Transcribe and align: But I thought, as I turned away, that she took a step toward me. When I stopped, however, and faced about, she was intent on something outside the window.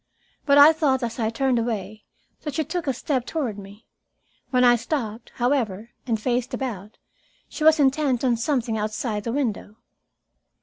But 0.47 0.57
I 0.57 0.73
thought, 0.73 1.03
as 1.03 1.19
I 1.19 1.29
turned 1.29 1.59
away, 1.59 2.05
that 2.41 2.55
she 2.55 2.63
took 2.63 2.87
a 2.87 2.91
step 2.93 3.23
toward 3.23 3.59
me. 3.59 3.85
When 4.49 4.63
I 4.63 4.75
stopped, 4.75 5.31
however, 5.35 5.91
and 6.07 6.19
faced 6.19 6.55
about, 6.55 6.97
she 7.47 7.63
was 7.63 7.79
intent 7.79 8.23
on 8.23 8.35
something 8.35 8.79
outside 8.79 9.25
the 9.25 9.31
window. 9.31 9.75